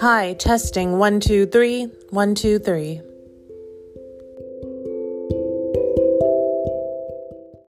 Hi, 0.00 0.34
testing 0.38 0.98
one, 0.98 1.20
two, 1.20 1.46
three, 1.46 1.90
one, 2.10 2.34
two, 2.34 2.58
three. 2.58 3.00